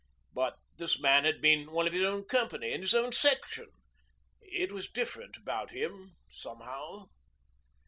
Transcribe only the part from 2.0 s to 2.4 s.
own